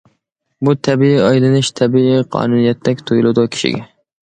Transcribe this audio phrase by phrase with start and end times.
[0.67, 3.87] بۇ تەبىئىي ئايلىنىش، تەبىئىي قانۇنىيەتتەك تۇيۇلىدۇ كىشىگە.